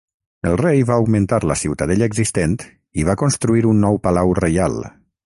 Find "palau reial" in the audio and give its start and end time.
4.09-4.81